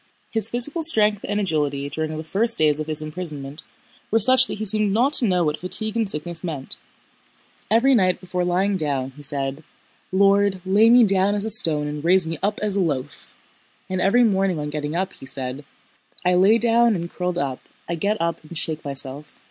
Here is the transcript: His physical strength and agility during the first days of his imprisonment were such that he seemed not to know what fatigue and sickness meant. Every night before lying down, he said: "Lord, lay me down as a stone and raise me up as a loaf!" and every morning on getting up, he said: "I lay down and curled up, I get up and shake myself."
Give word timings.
His 0.31 0.49
physical 0.49 0.81
strength 0.81 1.23
and 1.29 1.39
agility 1.39 1.87
during 1.87 2.17
the 2.17 2.23
first 2.23 2.57
days 2.57 2.79
of 2.79 2.87
his 2.87 3.03
imprisonment 3.03 3.61
were 4.09 4.19
such 4.19 4.47
that 4.47 4.57
he 4.57 4.65
seemed 4.65 4.91
not 4.91 5.13
to 5.13 5.25
know 5.27 5.43
what 5.43 5.59
fatigue 5.59 5.95
and 5.95 6.09
sickness 6.09 6.43
meant. 6.43 6.75
Every 7.69 7.93
night 7.93 8.19
before 8.19 8.43
lying 8.43 8.77
down, 8.77 9.11
he 9.15 9.21
said: 9.21 9.63
"Lord, 10.11 10.59
lay 10.65 10.89
me 10.89 11.03
down 11.03 11.35
as 11.35 11.45
a 11.45 11.51
stone 11.51 11.85
and 11.85 12.03
raise 12.03 12.25
me 12.25 12.39
up 12.41 12.59
as 12.63 12.75
a 12.75 12.81
loaf!" 12.81 13.31
and 13.91 14.01
every 14.01 14.23
morning 14.23 14.57
on 14.57 14.71
getting 14.71 14.95
up, 14.95 15.13
he 15.13 15.27
said: 15.27 15.63
"I 16.25 16.33
lay 16.33 16.57
down 16.57 16.95
and 16.95 17.07
curled 17.07 17.37
up, 17.37 17.59
I 17.87 17.93
get 17.93 18.19
up 18.19 18.43
and 18.43 18.57
shake 18.57 18.83
myself." 18.83 19.37